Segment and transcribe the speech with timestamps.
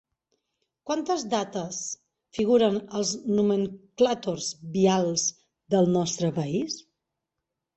[0.89, 1.81] Quantes dates
[2.39, 3.11] figuren als
[3.41, 5.27] nomenclàtors vials
[5.77, 6.81] del nostre país?